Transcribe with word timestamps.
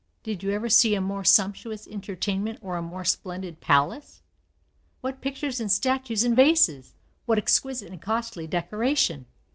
Did 0.23 0.41
you 0.41 0.49
ever 0.49 0.67
see 0.67 0.95
a 0.95 0.99
more 0.99 1.23
sumptuous 1.23 1.85
entertainment 1.87 2.57
or 2.63 2.75
a 2.75 2.81
more 2.81 3.05
splendid 3.05 3.61
palace? 3.61 4.23
What 5.01 5.21
pictures 5.21 5.59
and 5.59 5.71
statues 5.71 6.23
and 6.23 6.35
vases! 6.35 6.95
what 7.27 7.37
exquisite 7.37 7.91
and 7.91 8.01
costly 8.01 8.47
decoration! 8.47 9.27